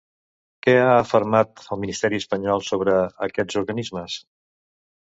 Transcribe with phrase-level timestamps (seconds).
[0.67, 2.99] Què ha afermat el ministeri espanyol sobre
[3.31, 4.23] aquests organismes?